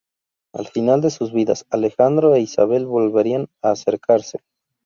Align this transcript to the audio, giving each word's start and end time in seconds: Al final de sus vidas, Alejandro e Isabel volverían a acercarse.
Al 0.51 0.65
final 0.67 1.01
de 1.01 1.11
sus 1.11 1.31
vidas, 1.31 1.67
Alejandro 1.69 2.33
e 2.33 2.39
Isabel 2.39 2.87
volverían 2.87 3.49
a 3.61 3.69
acercarse. 3.69 4.39